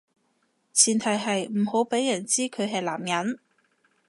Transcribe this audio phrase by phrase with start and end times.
[0.73, 3.37] 前提係唔好畀人知佢係男人